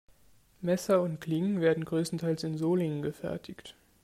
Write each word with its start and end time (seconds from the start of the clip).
Messer 0.61 0.99
und 1.03 1.21
Klingen 1.21 1.61
werden 1.61 1.85
größtenteils 1.85 2.43
in 2.43 2.57
Solingen 2.57 3.03
gefertigt. 3.03 3.75